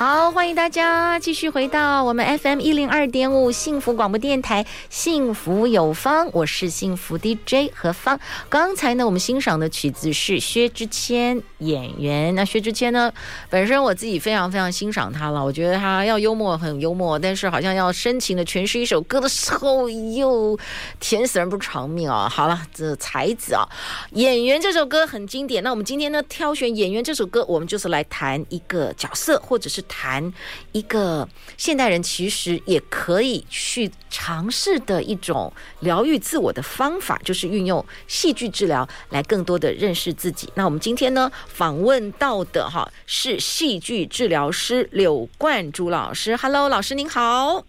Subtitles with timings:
[0.00, 8.18] 好，欢迎大家继续回到我们 FM 一零二点五幸福广播电台，幸福有方，我是幸福 DJ 何芳。
[8.48, 12.34] 刚才呢，我们欣赏的曲子是薛之谦演员。
[12.34, 13.12] 那薛之谦呢，
[13.50, 20.58] 本身我自己非常非常欣赏他了，我觉得他要幽默很幽默，但是好像要深情的诠释一首歌的时候，又
[20.98, 22.26] 甜死人不偿命啊！
[22.26, 23.68] 好了，这才子啊，
[24.12, 25.62] 演员这首歌很经典。
[25.62, 29.84] 那我们今天呢，挑选演员这首歌，我们就是来谈一个角色，或者是。
[29.90, 30.32] 谈
[30.70, 40.48] 一个现代人其实也可以去尝试的一种疗愈自我的方法，就是运用戏剧治疗来更多的认识自己。
[40.54, 46.36] 那我们今天呢，访问到的哈是戏剧治疗师柳冠珠老师。
[46.36, 47.64] Hello，老师您好。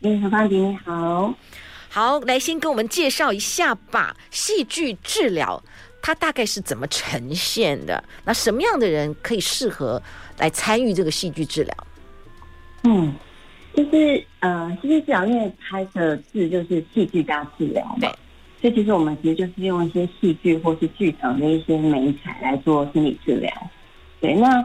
[0.00, 1.34] 你好，芳姐你好。
[1.88, 4.14] 好，来先跟我们介绍一下吧。
[4.30, 5.62] 戏剧治疗
[6.06, 8.04] 它大概是怎么呈现的？
[8.24, 10.00] 那什么样的人可以适合？
[10.38, 11.74] 来参与这个戏剧治疗，
[12.84, 13.12] 嗯，
[13.74, 18.08] 就是呃，戏剧治疗因为它的字就是戏剧加治疗嘛，
[18.60, 23.50] 所以其实我们其实就是用一些戏剧或是剧场的一些美材来做心理治疗。
[24.20, 24.62] 对，那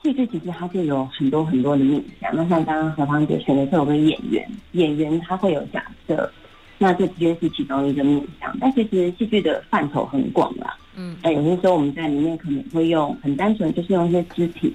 [0.00, 2.30] 戏剧其实它就有很多很多的面向。
[2.36, 6.30] 那像刚刚何芳姐选的这首歌演员，演员他会有假设，
[6.78, 8.56] 那这直接是其中一个面向。
[8.60, 10.76] 但其实戏剧的范畴很广啦。
[10.94, 14.72] 嗯，那有些时候我们在里面可能会用很单纯，就是用一些肢体。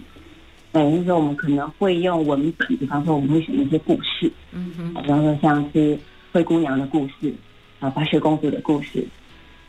[0.71, 5.97] 那有些时候我们可能会用文本，比方说我们会选一些故事，嗯哼，比方说像是
[6.31, 7.33] 灰姑娘的故事
[7.79, 9.05] 啊，白雪公主的故事。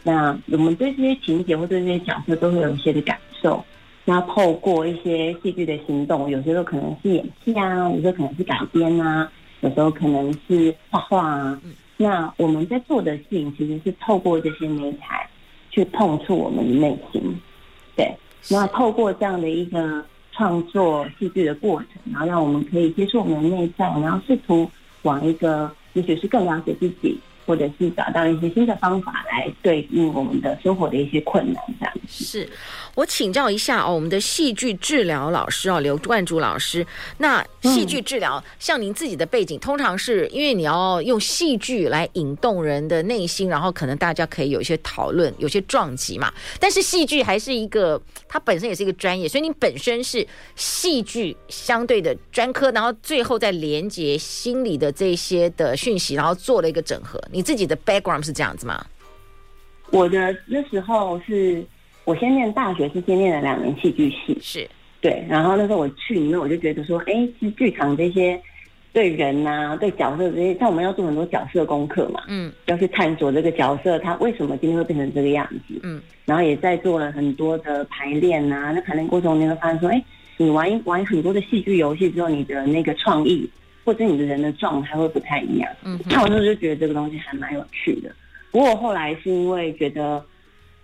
[0.04, 3.64] 那我们对这些情节或者这些角色都会有一些的感受。
[4.04, 9.30] 那透过一些戏剧的行动，有些时候可能是演戏啊，有时候可能是改编啊，
[9.60, 11.60] 有时候可能是画画啊。
[12.02, 15.28] 那我们在做的事情其实是透过这些媒材。
[15.74, 17.22] 去碰触我们的内心，
[17.96, 18.14] 对，
[18.50, 24.70] 那透过这样的一个创作戏剧的过程，然后让我们可以接触我们的内在，然后试图
[25.00, 27.18] 往一个，也许是更了解自己。
[27.46, 32.48] 或者是找到一些新的方法来对应我们的生活的一些困难，这样是。
[32.94, 36.86] 我请教一下哦，我们的戏剧治疗老师哦，刘冠珠老师。
[37.16, 46.30] 那戏剧治疗，像您自己的背景，通常是因为你要用戏剧来引动人的内心，然后可能大家可以有一些讨论，有些撞击嘛。
[46.60, 47.98] 但是戏剧还是一个，
[48.28, 57.18] 它本身也是一个专业，所以你本身是戏剧相对的专科，然后最后再连接心理的这些的讯息，然后做了一个整合。
[57.32, 58.84] 你自己的 background 是这样子吗？
[59.90, 61.64] 我的那时候是
[62.04, 64.68] 我先念大学，是先念了两年戏剧系，是
[65.00, 65.24] 对。
[65.28, 68.40] 然后那时候我去里面，我就觉得说，哎、欸，其实剧场这些
[68.92, 78.72] 对人啊、对角色这些，像我们要做很多角色功课嘛，嗯，要去探索这个角色他为什么今天会变成这个样子，嗯，然后也在做了很多的排练啊。
[78.72, 80.04] 那排练过程中，你会发现说，哎、欸，
[80.36, 83.50] 你玩玩很多的戏剧游戏之后，你的那个创意。
[83.84, 88.10] 或者你的人的状态会不太一样，嗯，那我那时候就觉得这个东西还蛮有趣的。
[88.50, 90.22] 不过后来是因为觉得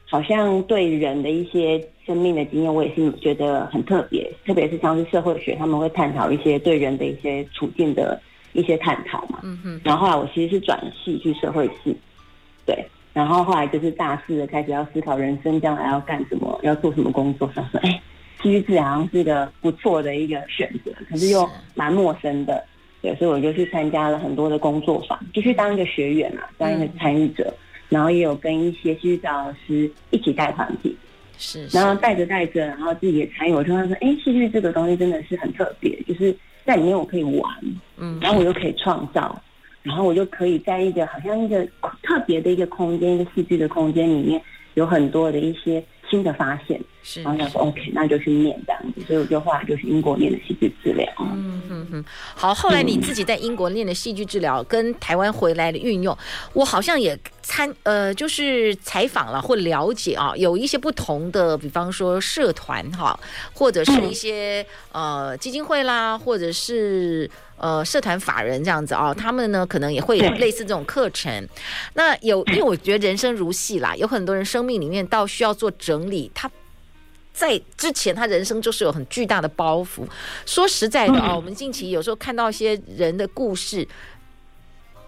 [0.07, 8.19] 好像对人的一些生命的经验，我也是觉得很特别，特别是像是社会学，他们会探讨一些对人的一些处境的
[8.55, 9.81] 一些探讨嘛，嗯哼。
[9.85, 11.95] 然后后来我其实是转系去社会系，
[12.65, 18.03] 对，然后后来就是大四的开始要思考人生将来要干什么，要做什么工作，想说哎，
[18.43, 22.65] 戏剧治疗好像是一个不错的一个选择，可是又蛮陌生的。
[23.01, 27.53] 对，所以我就去参加了很多的工作坊，就去当一个学员啊，当一个参与者，
[27.89, 30.97] 然后也有跟一些戏剧治疗老师一起带团体，
[31.39, 36.35] 是，然后带着带着，然后自己也参与，我就发现说，哎，戏剧这个东西真的是很特别，就是
[36.65, 37.43] 在里面我可以玩，
[37.97, 39.41] 嗯，然后我又可以创造，
[39.83, 41.65] 然后我就可以在一个好像一个
[42.03, 44.41] 特别的一个空间，一个戏剧的空间里面，
[44.75, 45.83] 有很多的一些。
[46.11, 51.07] 新的发现，是然后他说 OK，那就去念这样子，所以我就后来就去英国念的戏剧治疗。
[51.21, 52.05] 嗯嗯嗯，
[52.35, 56.17] 好，后来你自己在英国念的戏剧治疗，跟台湾回来的运用，
[56.53, 63.19] 我好像也参呃，就是采访了或了解啊，有一些不同的，比方说社团哈，
[63.55, 67.31] 或者是一些呃基金会啦，或者是。
[67.61, 71.49] 呃，社团法人这样子啊，他们呢可能也会有类似这种课程。
[71.95, 76.49] 那有，因为我觉得人生如戏啦，有很多人生命里面到需要做整理，他
[77.39, 80.05] 在之前他人生就是有很巨大的包袱。
[80.45, 83.87] 说实在的啊，我们近期有时候看到一些人的故事，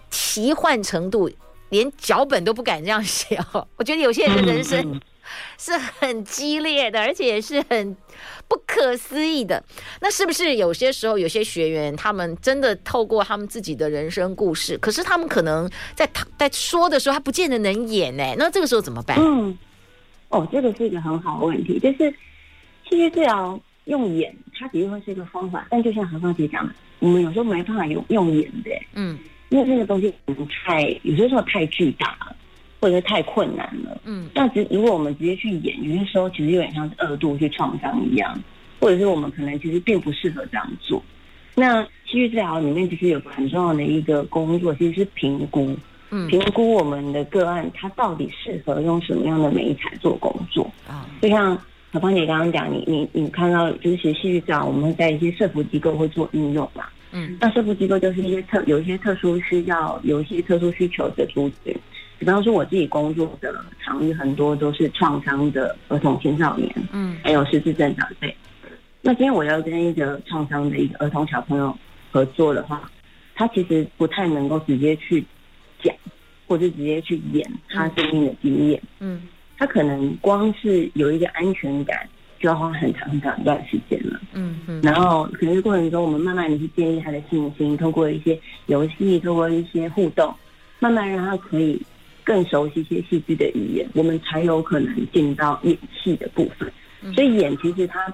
[0.09, 1.29] 奇幻程度
[1.69, 3.67] 连脚本都不敢这样写哦。
[3.75, 4.99] 我觉得有些人的人生
[5.57, 7.97] 是很激烈的，而且也是很。
[8.47, 9.63] 不可思议的，
[10.01, 16.05] 那是不是有些时候有些学员他们真的透过他们自己的人生故事，可是他们可能在
[16.37, 18.35] 在说的时候，他不见得能演呢？
[18.37, 19.17] 那这个时候怎么办？
[19.17, 19.57] 嗯，
[20.31, 22.09] 哦，这个是一个很好的问题，就是
[22.89, 29.17] 戏剧治疗用演，它的确会是一个方法，但就像何芳姐讲的，我们有时候没办法用用演的，嗯，
[29.49, 32.35] 因为这个东西可能太有些时候太巨大了。
[32.83, 38.35] 或者是太困难了，嗯，但是如果我们直接去演，有些时候其实有点像是二度去创伤一样，
[38.79, 40.99] 或者是我们可能其实并不适合这样做。
[41.53, 45.77] 那戏剧治疗里面其实有个很重要的一个工作，其实是评估，嗯，
[46.29, 51.07] 评估我们的个案它到底适合用什么样的媒材做工作啊。
[51.21, 51.57] 就像
[51.93, 61.75] 小芳姐刚刚讲，你你你看到就是其实戏剧治疗，我们会在一些社服机构会做应用嘛，嗯，那社服机构就是一些特有一些特殊需要、有一些特殊需求的族群。
[62.17, 63.53] 比方说，我自己工作的
[63.83, 68.35] 场域很多都是创伤的儿童青少年，嗯，还有失智症长辈。
[69.01, 71.75] 那今天我要跟一个创伤的一个儿童小朋友
[72.11, 72.89] 合作的话，
[73.33, 75.27] 他其实不太能够直接去讲，
[76.51, 79.21] 或者直接去演他生命的经验，嗯，
[79.57, 82.05] 他可能光是有一个安全感，
[82.41, 84.81] 就要花很长很长一段时间了，嗯嗯。
[84.81, 90.35] 然后可能过程中，我们慢慢的去建立他的信心，通过一些游戏，通过一些互动，
[90.79, 91.81] 慢慢让他可以。
[92.23, 96.71] 更熟悉一些戏剧的语言，我们才有可能进到演戏的部分。
[97.15, 98.13] 所以演其实它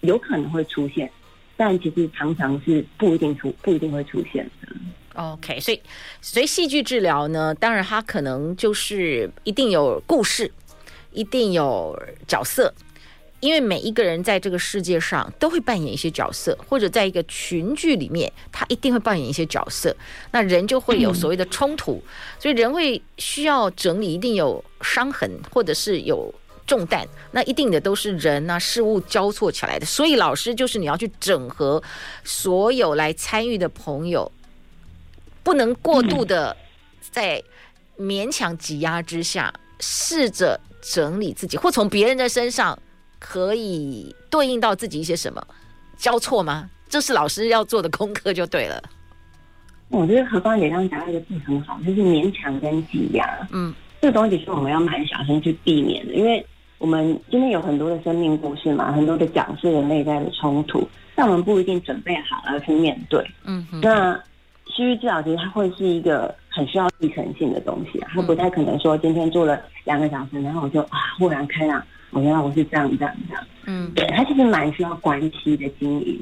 [0.00, 1.08] 有可能会出现，
[1.56, 4.68] 但其实常常是不一定出，不一定会出现的。
[5.14, 5.80] OK，所以
[6.20, 10.50] 所以戏剧治疗呢，当然它可能就是一定有故事，
[11.12, 12.74] 一定有角色。
[13.40, 19.94] 因为每一个人在这个世界上都会扮演一些角色，或者在一个群剧里面，他一定会扮演一些角色。
[20.30, 22.02] 那人就会有所谓的冲突，
[22.40, 26.34] 所以人会需要整理，一定有伤痕，或者是有
[26.66, 27.06] 重担。
[27.32, 29.84] 那一定的都是人啊事物交错起来的。
[29.84, 31.82] 所以老师就是你要去整合
[32.24, 34.32] 所有来参与的朋友，
[35.44, 36.56] 不能过度的
[37.00, 37.40] 在
[37.96, 42.76] 勉强挤压之下，试着整理自己，或从别人的身上。
[43.26, 45.42] 可以对应到自己一些什么
[45.96, 46.68] 交错吗？
[46.90, 48.82] 这是老师要做的功课就对了。
[49.88, 53.48] 我觉得何芳姐刚刚讲那个字很好，就是勉强跟挤压。
[53.50, 56.44] 嗯，这个东西是我们要蛮小心去避免的，因为
[56.76, 63.26] 我们今天有很多的生命故事嘛，很多的讲述的内在的冲突，但我们不一定准备好了去面对。
[63.44, 64.22] 嗯哼，那
[64.66, 71.84] 戏剧治疗其实它会是一个很需要继承性的东西啊，它不太可能说今天做了两个小时，然后我就啊豁然开朗。
[72.10, 76.16] 我原来我是这样这样这样，嗯，对，它其实蛮需要关系的经营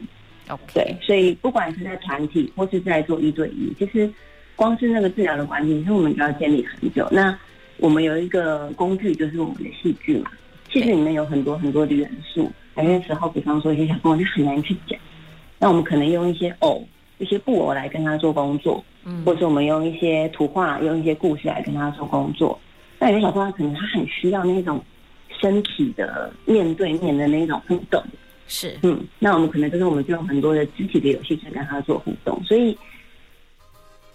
[0.48, 4.10] ，OK，对，所以不管是在团体或是在做一对一，其实
[4.56, 7.06] 光是那个治疗的关系，其实我们就要建立很久。
[7.12, 7.38] 那
[7.76, 10.30] 我们有一个工具，就是我们的戏剧嘛，
[10.72, 14.98] 戏剧里面有很多很多的元素，有些时候，比方说一些小朋友就很难去讲，
[15.58, 16.82] 那我们可能用一些偶、
[17.22, 22.58] 一些布偶来跟他做工作，嗯，或者我们用一些图画、用一些故事来跟他做工作。
[22.98, 24.82] 那有些小朋友可能他很需要那种。
[25.40, 28.00] 身体的面对面的那种互动
[28.46, 32.40] 是，嗯，那我们可能就是我们就用很多的肢体的游戏去跟他做互动。
[32.44, 32.78] 所以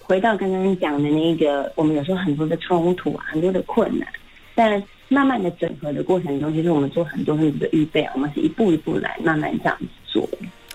[0.04, 4.08] 回到刚刚讲的那个，我们有时候很多的冲突啊，很多的困难，
[4.56, 10.26] 但慢慢的整合的过程中，其实我们做很多很多的预备，我们是一步一步来，慢慢这样子做。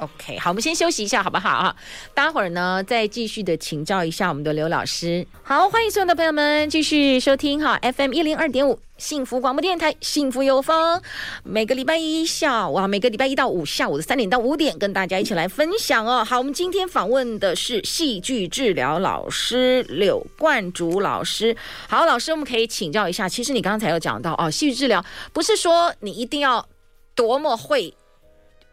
[0.03, 1.77] OK，好，我们先休息一下，好不好啊？
[2.13, 5.25] 待会儿呢，再继续的请教一下我们的刘老师。
[5.45, 11.01] 好，欢迎所有的朋友们继续收听哈，FM 一零二点五幸福广播电台，幸福有方。
[11.45, 16.25] 每个礼拜一下午啊，每个礼拜一到五下午的三点到五点，跟大家一起来分享哦。
[16.25, 21.57] 好，我们今天访问的是戏剧治疗老师柳冠竹老师。
[21.89, 26.67] 好，老师，我们可以请教一下，其实你刚才有讲到哦，戏剧治疗不是说你一定要
[27.15, 27.95] 多么会。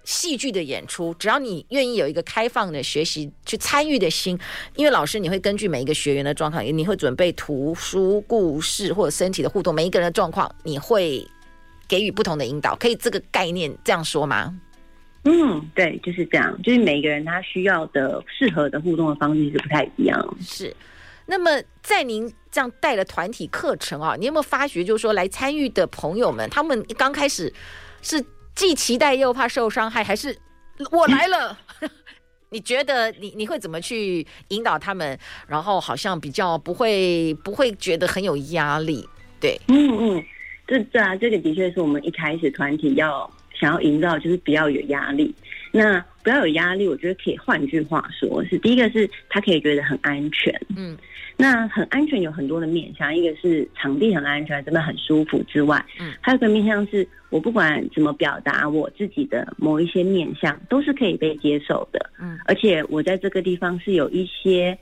[0.10, 4.36] 戏剧的演出，只要你愿意有一个开放的学习去参与的心，
[4.76, 11.24] 因为老师你会根据每一个学员的状况，你会准备图书、故事或者身体的互动，每一个人的状况，你会
[11.88, 14.60] 给予不同的引导，可以这个概念这样说吗？
[15.26, 20.38] 嗯，对，就是这样，就是每个人他需要的适合的互动的方式是不太一样。
[20.42, 20.76] 是，
[21.28, 27.54] 那么在您这样带的团体课程啊，你有没有发觉，就是说来参与的朋友们，他们刚开始
[28.02, 28.26] 是。
[28.60, 30.38] 既期待又怕受伤害，还是
[30.92, 31.58] 我来了？
[32.52, 35.18] 你觉得你你会怎么去引导他们？
[35.48, 39.08] 然后好像比较不会不会觉得很有压力，
[39.40, 39.58] 对？
[39.70, 40.26] 嗯嗯，
[40.68, 45.34] 这这啊，这个的确是我们一开始团体要想要营造就是比较有压力。
[45.72, 50.98] 那不要有压力，我觉得可以换句话说，是第一个是他可以觉得很安全，嗯，
[51.42, 64.78] 那很安全有很多的面向，一个是场地很安全，真的很舒服之外，嗯，还有一个面向是我不管怎么表达我自己的某一些面向，都是可以被接受的，嗯，而且我在这个地方是有一些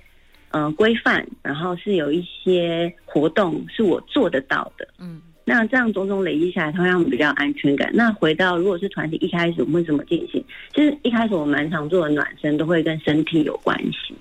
[0.49, 5.21] 呃规范，然后是有一些活动是我做得到的，嗯。
[5.49, 7.89] 那这样种种累积下来，它会让我们比较安全感。
[7.93, 10.43] 那回到如果是团体一开始我们会怎么进行？
[10.75, 14.13] 其实一开始我们蛮常做的暖身都会跟身体有关系，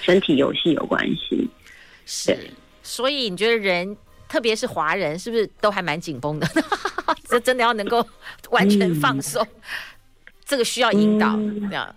[0.00, 1.48] 身体游戏有关系。
[2.06, 2.36] 是，
[2.82, 3.96] 所以你觉得人，
[4.28, 6.46] 特别是华人，是不是都还蛮紧绷的？
[7.28, 8.06] 这真的要能够
[8.50, 11.36] 完全放松，嗯、这个需要引导，
[11.68, 11.94] 这样。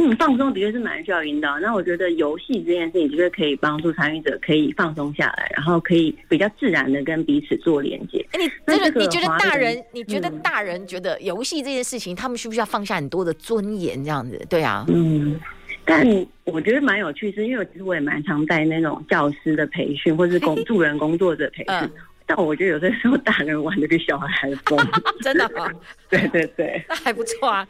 [0.00, 1.58] 嗯，放松的确是蛮需要引导。
[1.58, 8.24] 那我觉得游戏这件事情，就是可以帮助参与者可以放松下来，然后可以比较自然的跟彼此做连接。
[8.30, 14.40] 哎、欸，你这个你觉得大人，你觉得大人觉得游戏这件事情，嗯、他们需不需要放下很多的尊严这样子？
[14.48, 15.40] 对啊，嗯，
[15.88, 16.06] 但
[16.44, 21.74] 我觉得蛮有趣，是因为其实我也蛮常带那种教师的培训，或是工 助人工作者培训。
[21.74, 21.90] 嗯、
[22.26, 24.78] 但我觉得有的时候大人玩的比小孩还疯，
[25.22, 25.66] 真的吗？
[26.10, 27.66] 对对对，那还不错啊。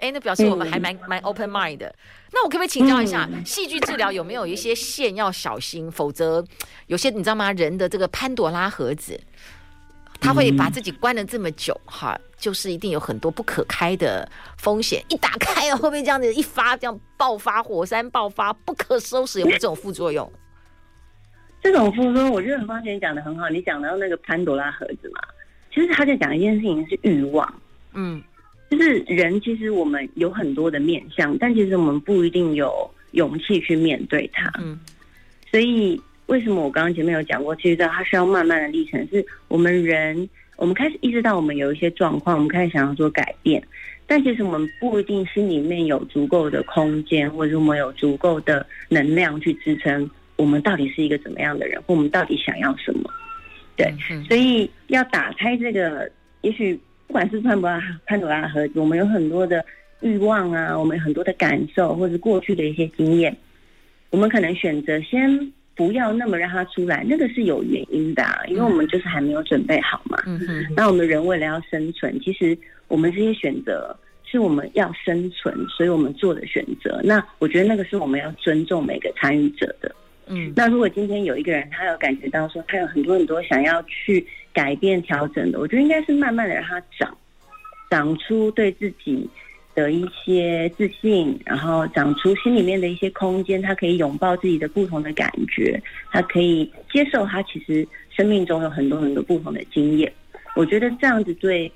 [0.00, 1.94] 哎，那表示我们还蛮蛮 open mind 的。
[2.32, 5.90] 那我可不可以请教一下，戏剧治疗有没有一些线要小心？
[5.90, 6.44] 否则
[6.88, 7.50] 有些你知道吗？
[7.52, 9.18] 人的这个潘朵拉盒子，
[10.24, 14.26] 他会把自己关了这么久，哈，就是一定有很多不可开的
[14.56, 15.04] 风险。
[15.10, 19.40] 一打开了，会不会这样子一发，这样爆发火山爆发，不可收拾？
[19.40, 20.32] 有没有这种副作用？
[21.62, 23.50] 这种副作用，我觉得很抱歉，你讲的很好。
[23.50, 25.20] 你讲到那个潘朵拉盒子嘛，
[25.72, 27.54] 其实他在讲一件事情是欲望，
[27.92, 28.22] 嗯。
[28.70, 34.50] 就是人，其实我们有很多的面相，但其实我们不一定有勇气去面对它。
[34.58, 34.80] 嗯，
[35.48, 43.62] 所以为什么我刚刚前面有讲过，其实它需要慢慢的历程，是我们人，我们开始意识到我们有一些状况，我们开始想要做改变，
[44.06, 53.10] 但其实我们不一定心里面有足够的空间，或者我们有足够的能量去支撑我们到底是一个怎么样的人，或我们到底想要什么。
[53.76, 53.92] 对，
[54.28, 56.78] 所以要打开这个，也许。
[57.06, 59.64] 不管是潘多拉潘多拉的盒子，我们有很多的
[60.00, 63.36] 欲望啊，我们有很多的感受，或者过去的一些经验，
[64.10, 65.30] 我们可能选择先
[65.74, 70.22] 不要那么让它出来，那个是有原因的啊，因为我们就是还没有准备好嘛。
[70.26, 70.66] 嗯哼。
[70.76, 72.56] 那我们人为了要生存，其实
[72.88, 77.00] 我们这些选择是我们要生存，所以我们做的选择。
[77.04, 79.94] 那我觉得那个是我们要尊重每个参与者的。
[80.26, 80.52] 嗯。
[80.54, 84.26] 那如果今天有一个人，他有感觉到说，他有很多很多想要去。
[84.54, 87.18] 改变调整的，我觉得应该是慢慢的让他长，
[87.90, 89.28] 长出对自己
[89.74, 100.12] 的一些自信，然后长出心里面的一些空间，他可以拥抱自己的不同的感觉，他可以接受他其实生命中有很多很多不同的经验。
[100.56, 101.70] 我觉得这样子对。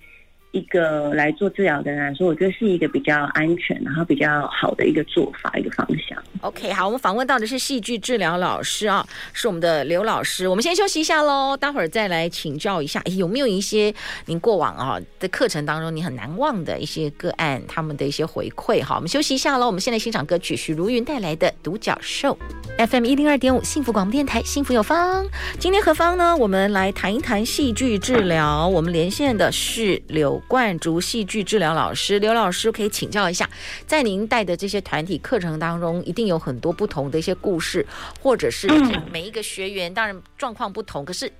[0.52, 6.16] 一个来做治疗的人来说，我觉得是一个比较安全，然后比较好的一个做法，一个方向。
[6.40, 10.48] OK，好，我们访问到的是戏剧治疗老师啊，是我们的刘老师。
[10.48, 13.92] 我们先休息一下喽，待会儿再来请教一下，有没有一些
[14.26, 18.82] 您过往啊的课程当中你很难忘的一些个案，他们的一些回馈。
[18.82, 22.38] 好，我们休息一下喽，我们现在欣赏歌曲许茹芸带来的《独角兽》
[22.86, 25.26] FM 一零二点五幸福广播电台，幸福有方。
[25.58, 26.34] 今天何方呢？
[26.36, 28.66] 我们来谈一谈戏剧治疗。
[28.66, 30.38] 我们连线的是刘。
[30.48, 33.48] 冠竹戏剧治疗老师刘老师，可以请教一下，
[33.86, 37.86] 在您带的这些团体课程当中，一定有很多不同的一些故事，
[38.20, 38.66] 或者是
[39.12, 41.30] 每一个学员当然状况不同，可是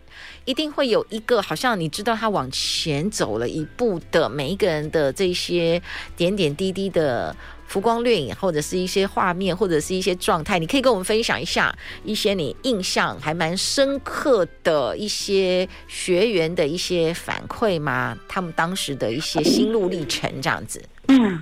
[0.45, 5.83] 一定会有一个好像你知道他往前走了一步的每一个人的这些
[6.15, 7.35] 点点滴滴的。
[7.69, 11.73] 浮光掠影，或者是一些画面，或者是一些状态，你可以跟我们分享一下
[12.03, 18.19] 一些你印象还蛮深刻的一些学员的一些反馈吗？
[18.27, 20.83] 他们当时的一些心路历程，这样子。
[21.09, 21.39] 嗯，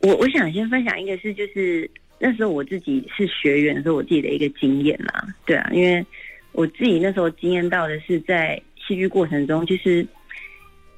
[0.00, 5.26] 我我想先分享一个是，就是那时候我自己是学员的时候，我自己的一个经验啦。
[5.46, 6.04] 对啊，因为
[6.52, 10.06] 我自己那时候经验到的是，在戏剧过程中，就是。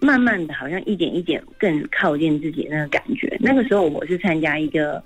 [0.01, 3.37] 慢慢的，好像一点一点更靠近自己那个感觉。
[3.41, 5.03] 那个时候，我是参加一个，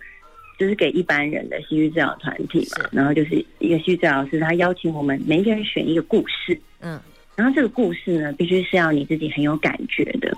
[0.59, 2.87] 就是给一般人的戏剧治疗团体嘛。
[2.93, 6.61] 然后就是一个戏剧治疗师，他邀请我们每一个人选一个故事。
[6.81, 7.01] 嗯。
[7.35, 10.31] 然后这个故事呢，必须是要你自己很有感觉的，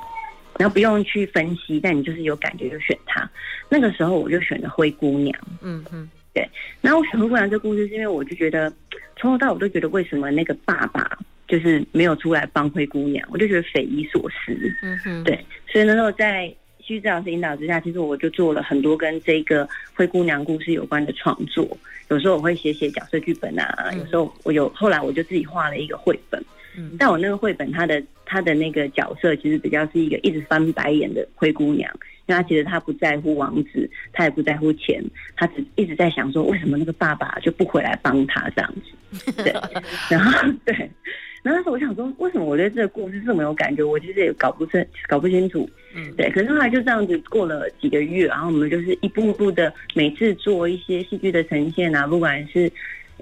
[0.57, 3.29] 然后不用去分析，但你就是有感觉就选它。
[3.69, 5.37] 那个时候我就选了灰姑娘。
[5.63, 6.09] 嗯嗯。
[6.33, 6.49] 对。
[6.81, 8.73] 然后我选灰姑娘这个故事，是因为我就觉得
[9.17, 11.19] 从头到尾都觉得，为什么那个爸爸。
[11.47, 14.57] 就是没有出来帮灰姑娘，我就觉得匪夷所思。
[14.83, 16.47] 嗯哼，对，所以那时候在
[16.79, 21.67] 戏剧治疗师引导之下，其实我就做了很多跟这个灰姑娘故事有关的创作。
[22.11, 26.43] 有时候我会写写角色剧本啊，有时候我有后来我就自己画了一个绘本。
[26.77, 31.89] 嗯，但我那个绘本，它的它的那个角色其实比较是一个一直翻白眼的灰姑娘，
[32.27, 35.03] 因为她其实她不在乎王子，她也不在乎钱，
[35.37, 38.75] 她只一直在想说，为什么那个爸爸就不回来帮她这样
[39.15, 39.33] 子？
[39.45, 39.55] 对，
[40.11, 40.91] 然后对，
[41.45, 43.85] 然后那时候我想说，为什么我对这个故事这么有感觉？
[43.85, 45.71] 我其实也搞不清搞不清楚。
[45.95, 46.29] 嗯，对。
[46.31, 52.69] 可是后来就这样子过了几个月，然后我们就是一步一步的，每次做一些戏剧的呈现啊，不管是。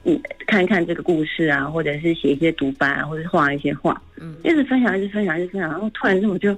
[0.04, 6.52] 嗯，看看这个故事啊，或者是写一些独白啊，或者是画一些画，嗯，一直分享，一直分享，一直分享，然后突然间我就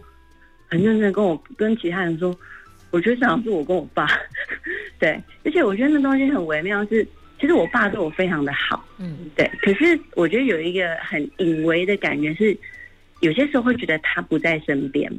[0.67, 2.35] 很认真的跟我跟其他人说，
[2.91, 4.09] 我觉得这样是我跟我爸，
[4.99, 7.09] 对，而且我觉得那东西很微妙是，是
[7.41, 12.57] 其实我爸对我非常的好，嗯，对，可是我觉得有一个很隐微的感觉是，
[13.21, 15.11] 有些时候会觉得他不在身边，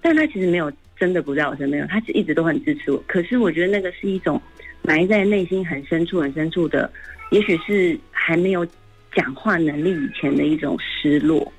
[0.00, 4.40] 但他其实没有真的不在我身边，他是一直都很支持我，可是我觉得那个是一种
[4.82, 6.90] 埋在内心很深处、很深处的。
[7.30, 8.66] 也许是还没有
[9.14, 11.50] 讲话能力以前的一种失落，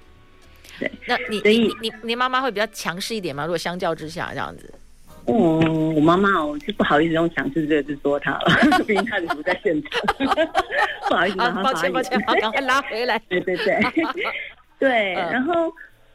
[0.77, 0.91] 对。
[1.07, 3.43] 那你所以你你你妈妈会比较强势一点吗？
[3.43, 4.71] 如果相较之下这样子，
[5.27, 8.45] 嗯，我妈妈哦，就不好意思用强势这个字说她了，
[8.85, 10.01] 毕竟她不在现场，
[11.07, 13.17] 不好意思，抱歉抱歉，赶快拉回来。
[13.29, 13.79] 对 对对，
[14.79, 15.13] 对。
[15.31, 15.67] 然后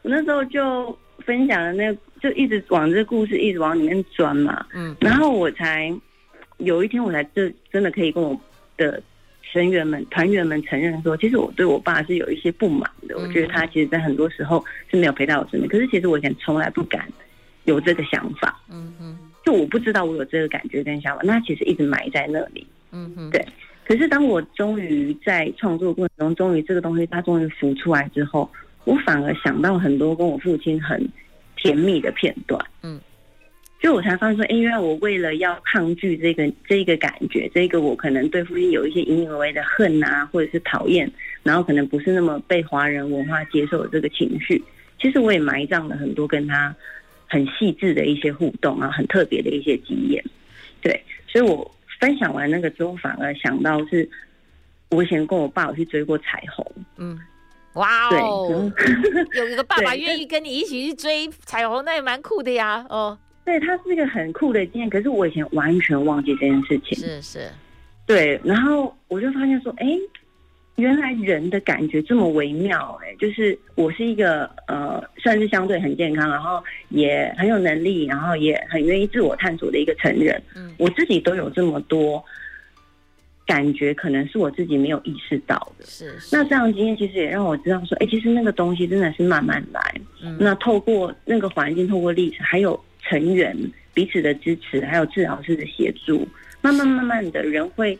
[0.03, 4.95] 我那时候就分享了那個，就一直往这个故事一直往里面钻嘛，嗯。
[4.99, 5.93] 然后我才
[6.57, 8.39] 有一天，我才就真的可以跟我
[8.77, 9.01] 的。
[9.51, 13.17] 成员们、团员们承认说，其实我对我爸是有一些不满的。
[13.17, 15.67] 我觉得他其实，在很多时候是没有陪在我身边。
[15.67, 17.11] 可是，其实我以前从来不敢
[17.65, 18.59] 有这个想法。
[18.69, 22.65] 嗯哼，就我不知道我有这个感觉跟想法，那其实一直埋在那里。
[22.91, 23.45] 嗯哼，对。
[23.85, 28.49] 可是，当我终于在创作过程中，终于这个东西它终于浮出来之后，
[28.83, 31.03] 我反而想到很多跟我父亲很
[31.55, 32.63] 甜蜜的片段。
[32.83, 32.99] 嗯。
[33.81, 41.09] 就我才发现说，哎，因为我为了要抗拒这个这个感觉，这个我可能对父亲有一些隐隐约约的恨啊，或者是讨厌，
[41.43, 44.61] 然后可能不是那么被华人文化接受的这个情绪，
[45.01, 46.75] 其实我也埋葬了很多跟他
[47.29, 50.23] 很细致的一些互动啊，很特别的一些经验。
[50.81, 51.69] 对，所以我
[51.99, 54.09] 分享完那个之后，反而想到是，
[54.89, 56.65] 我以前跟我爸我去追过彩虹。
[56.97, 57.19] 嗯，
[57.73, 58.71] 哇哦，
[59.35, 62.85] 有一个爸爸愿意跟你一起去追彩虹，那也蛮酷的呀。
[62.89, 63.17] 哦。
[63.45, 66.97] 对，它是一个很酷的经验，可是我以前完全忘记这件事情。
[66.97, 67.49] 是是，
[68.05, 69.87] 对，然后我就发现说，哎，
[70.79, 80.41] 原来人的感觉这么微妙，哎，就是我是一个呃，算是相对很健康，然后也很有能力，然后也很愿意自我探索的一个成人。
[80.55, 82.23] 嗯，我自己都有这么多
[83.45, 85.85] 感觉，可能是我自己没有意识到的。
[85.85, 89.95] 是，是，那这样的经验其实也让我知道说，哎，其实那个东西真的是慢慢来。
[90.23, 92.79] 嗯，那透过那个环境，透过历史，还有。
[93.01, 93.57] 成员
[93.91, 96.27] 彼此的支持，还有治疗师的协助，
[96.61, 97.97] 慢慢慢慢的人会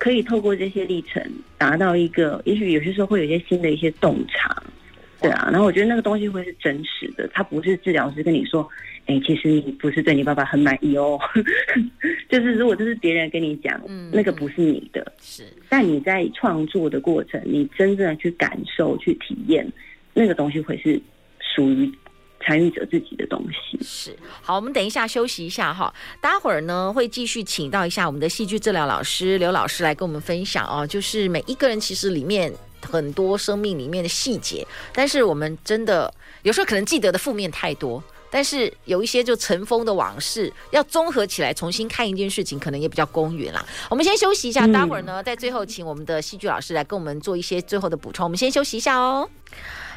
[0.00, 1.22] 可以透过这些历程
[1.58, 4.62] 达到一个，也许有些时候会有一些新的一些洞察，
[5.20, 5.50] 对啊。
[5.52, 8.66] 然后我觉得那个东西会是真实的，它不是治疗师跟你说，
[9.04, 11.20] 哎，其实你不是对你爸爸很满意哦，
[12.30, 15.44] 就是如果这是别人跟你讲，嗯，那个不是你的，是。
[15.68, 19.70] 但你在创作的过程，你真正的去感受、去体验，
[20.14, 20.98] 那个东西会是
[21.54, 21.92] 属于。
[22.44, 32.52] 参与者自己的东西是好，我们等一下休息一下哈，待会儿呢会继续请到一下我们的戏剧治疗老师刘老师来跟我们分享哦，就是每一个人其实里面
[32.88, 43.62] 很多生命里面的细节，但是我们真的有时候可能记得的负面太多，但是有一些就尘封的往事，要综合起来重新看一件事情，可能也比较公允啦。
[43.90, 48.24] 我们先休息一下，待会儿呢在最后请我们的戏剧老师来跟我们做一些最后的补充。
[48.24, 49.28] 我们先休息一下哦。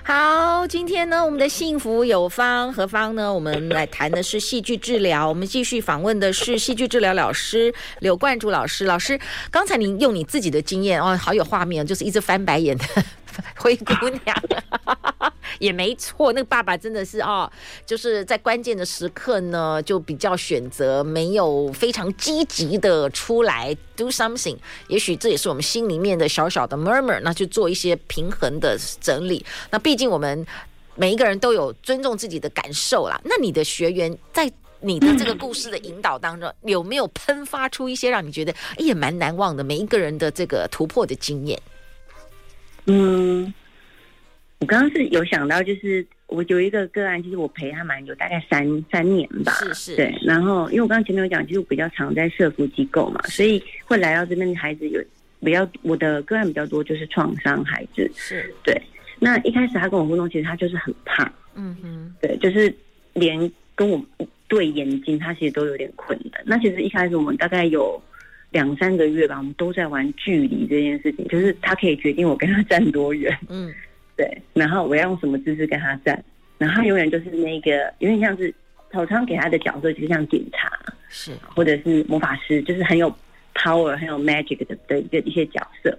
[0.06, 3.34] 好，今天呢，我们的幸福有方何方呢？
[3.34, 5.30] 我们来谈的是戏剧治疗。
[5.30, 8.84] 我们继续访问的是戏剧治疗老师柳冠柱老师。
[8.84, 9.18] 老师，
[9.50, 12.84] 刚才您用你自己的经验哦，好有画面，就是一直翻白眼的
[13.58, 14.36] 灰姑娘。
[15.60, 17.50] 也没错，那个爸爸真的是哦，
[17.86, 24.58] 就是在关键的时刻呢，就比较选择没有非常积极的出来 do something。
[24.88, 29.46] 也许这也是我们心里面的小小的 murmur，那去做一些平衡的整理。
[29.70, 30.46] 那毕竟我们
[30.96, 33.22] 每一个人都有尊重自己的感受啦。
[33.24, 41.62] 那你的学员在你的这个故事的引导当中，有没有喷发出一些让你觉得哎也蛮难忘的每一个人的这个突破的经验？
[42.86, 43.54] 嗯。
[44.60, 49.52] 我刚刚是有想到，就是我有一个个案，其实我陪他蛮久，大概三三年吧。
[49.52, 49.96] 是是。
[49.98, 55.04] 对，然后因为我刚刚前面有讲，其实我比较常在社福机构嘛，所以会来到这边的孩子有
[55.42, 58.10] 比较，我的个案比较多，就是创伤孩子。
[58.16, 58.56] 是。
[58.64, 58.82] 对。
[59.20, 61.30] 那一开始他跟我互动，其实他就是很怕。
[61.56, 62.16] 嗯哼。
[62.22, 62.74] 对，就是
[63.12, 64.02] 连跟我
[64.48, 66.42] 对眼睛，他其实都有点困难。
[66.46, 68.02] 那其实一开始我们大概有
[68.54, 73.38] 两三个月吧，我们都在玩距离这件事情，就是他可以决定我跟他站多远。
[73.50, 73.74] 嗯。
[74.16, 76.24] 对，然后我要用什么姿势跟他站，
[76.60, 78.54] 然后他永远就是那个有点像是
[78.92, 80.72] 草仓给他的角色，就像警察
[81.10, 83.12] 是，或者是魔法师，就是很有
[83.56, 85.98] power、很有 magic 的的一个一些角色。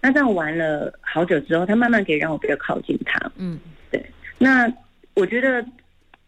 [0.00, 3.20] 那这样玩了好久之后，他慢慢可以让我比较靠近他。
[3.34, 3.58] 嗯，
[3.90, 4.00] 对。
[4.38, 4.72] 那
[5.14, 5.60] 我觉得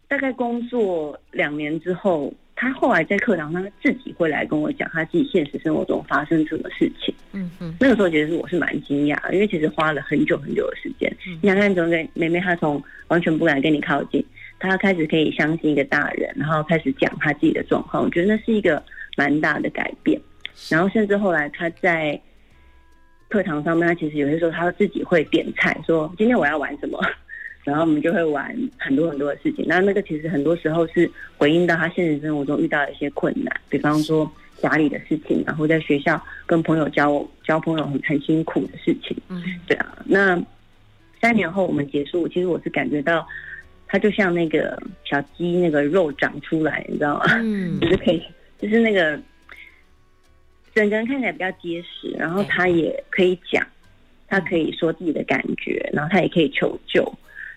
[0.09, 7.11] 大概工作两年之后，他后来在课堂上他自己会来跟我讲他自己现实生活中发生什么事情。
[7.31, 7.75] 嗯嗯。
[7.79, 11.11] 那个时候其实我是蛮惊讶，因为其实花了很久很久的时间。
[11.25, 14.23] 嗯、你想看，从妹妹她从完全不敢跟你靠近，
[14.59, 18.83] 她开始可以相信一个大人，然后开始讲她自己的状况，我觉得那是一个
[19.17, 20.21] 蛮大的改变。
[20.69, 22.21] 然后甚至后来她在。
[23.29, 26.99] 课堂上面，他其实有些时候他自己会点菜，说今天我要玩什么，
[27.63, 29.65] 然后我们就会玩很多很多的事情。
[29.67, 34.29] 那那个其实很多时候是回应到他现实生活中遇到的一些困难，比方说
[34.61, 39.15] 家里的事情，然后在学校跟朋友交交朋友很很辛苦的事情。
[39.29, 39.97] 嗯，对啊。
[40.05, 40.41] 那
[41.21, 43.27] 三年后我们结束，其实我是感觉到
[43.87, 47.25] 他就像那个小鸡那个肉长出来，你知道吗？
[47.41, 48.23] 嗯， 就是可以，
[48.59, 49.19] 就是那个。
[50.73, 53.61] 整个人看起来比较结实，然后他也可以讲，
[54.29, 57.03] 他可以说自己的感觉，然后他也可以求救。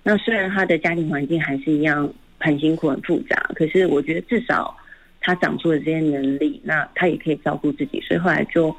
[0.04, 4.76] 那虽然他的家庭环境还是一样很辛苦、很复杂，可是我觉得至少
[5.20, 8.00] 他长出了这些能力，那他也可以照顾自己。
[8.00, 8.72] 所以后来就。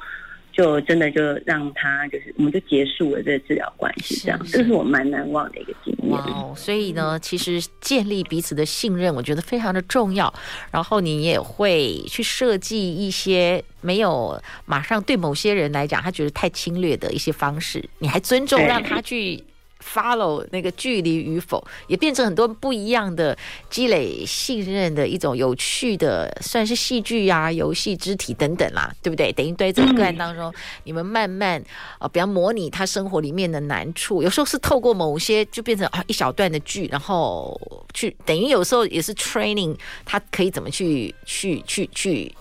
[0.52, 6.08] 就真的就让他就是，我们就结束了这个治疗关系，这样，这是我蛮难忘的一个经验。
[6.08, 10.32] 哇哦，所以呢，其实建立彼此的信任，我觉得非常的重要。
[10.70, 19.44] 然后你也会去设计一些没有马上对某些人来讲他觉得太侵略的一些方式，你还尊重让他去。
[19.86, 23.36] Follow 那个距离与否，也变成很多不一样的
[23.70, 29.32] 积累信任的一种有趣的，算是戏剧呀、游戏、肢体等等啦，对不对？
[29.32, 30.52] 等于在这个个案当中，
[30.84, 31.62] 你们慢慢
[31.98, 37.58] 啊，比方模拟他生活里面的难处，有时候是透过某些就变成啊一小段的剧，然后
[37.94, 42.34] 去等于有时候也是 training 他可以怎么去去去去，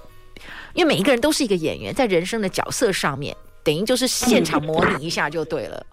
[0.73, 5.85] 因为每一个人都是一个演员，在人生的角色上面，等于就是现场模拟一下就对了。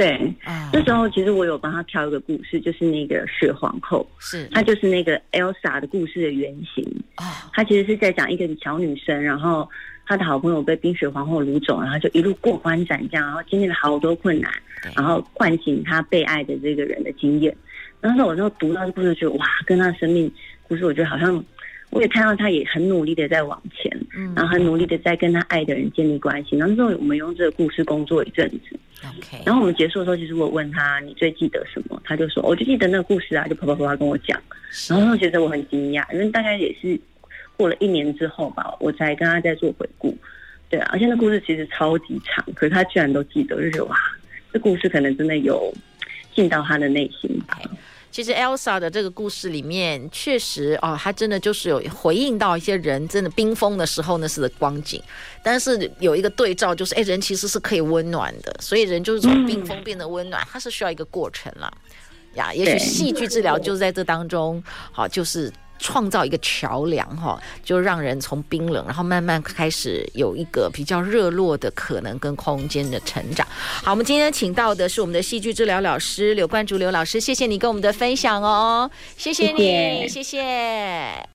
[0.00, 0.34] 对，
[0.72, 6.82] 那时候其实我有帮他挑一个故事，就是那个雪皇后，是，她就是那个 Elsa 的故事的原型。
[7.16, 9.68] 啊，她其实是在讲一个小女生，然后
[10.06, 14.50] 她的好朋友被冰雪皇后掳走，然后就一路过关斩将，然后经历了好多困难，
[14.96, 17.54] 然后唤醒她被爱的这个人的经验。
[18.00, 20.32] 当时我就读到这故事，就哇，跟她的生命
[20.66, 21.44] 故事，我觉得好像。
[21.90, 26.56] 我也看到他也很努力的在往前，嗯，然后很努力的在跟他爱的人建立关系。
[26.56, 29.42] 然后之后我们用这个故事工作一阵子，OK。
[29.44, 32.00] 然后我们结束的时候，其实我问他你最记得什么？
[32.04, 34.40] 他就说我就记得那个故事啊，就啪啪啪啪跟我讲。
[34.88, 36.98] 然后我觉得我很惊讶，因为大概也是
[37.56, 40.16] 过了一年之后吧，我才跟他在做回顾。
[40.68, 43.96] 对啊，而且那故事其实超级长，可是他居然都记得，就觉得哇，
[44.52, 45.74] 这故事可能真的有
[46.32, 47.60] 进到他的内心吧。
[48.10, 55.02] 其实 Elsa 的这个故事里面，确实哦，他真的就是有回应到一些人真的冰封的时候那是的光景，
[55.42, 61.72] 但是有一个对照，就是哎，人其实是可以温暖的，所以人就是从冰封变得温暖，它是需要一个过程了
[62.34, 62.52] 呀。
[62.52, 65.52] 也许戏剧治疗就是在这当中，好就是。
[65.80, 73.46] 创造一个桥梁，哈，就让人从冰冷，然后慢慢开始有一个比较热络的可能跟空间的成长。
[73.82, 80.22] 好，我们今天请到的是我们的戏剧治疗老师刘冠竹刘老师，谢谢你跟我们的分享哦，谢谢你，谢谢。
[80.22, 81.26] 谢谢